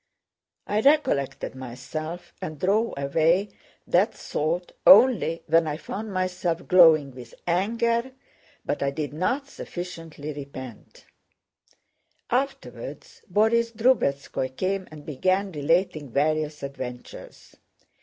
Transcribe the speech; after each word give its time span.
I 0.65 0.81
recollected 0.81 1.53
myself 1.53 2.33
and 2.41 2.57
drove 2.59 2.95
away 2.97 3.49
that 3.85 4.15
thought 4.15 4.71
only 4.87 5.43
when 5.45 5.67
I 5.67 5.77
found 5.77 6.11
myself 6.11 6.67
glowing 6.67 7.11
with 7.11 7.35
anger, 7.45 8.11
but 8.65 8.81
I 8.81 8.89
did 8.89 9.13
not 9.13 9.47
sufficiently 9.47 10.33
repent. 10.33 11.05
Afterwards 12.31 13.21
Borís 13.31 13.71
Drubetskóy 13.75 14.57
came 14.57 14.87
and 14.89 15.05
began 15.05 15.51
relating 15.51 16.09
various 16.09 16.63
adventures. 16.63 17.55